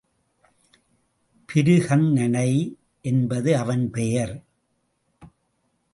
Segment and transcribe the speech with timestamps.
[1.49, 2.77] பிருகந்நளை
[3.01, 4.45] என்பது அவன் பெயர்.